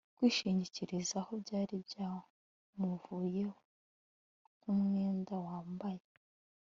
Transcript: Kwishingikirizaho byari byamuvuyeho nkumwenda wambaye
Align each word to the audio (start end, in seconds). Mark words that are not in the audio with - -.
Kwishingikirizaho 0.17 1.31
byari 1.43 1.75
byamuvuyeho 1.87 3.59
nkumwenda 4.59 5.35
wambaye 5.45 6.05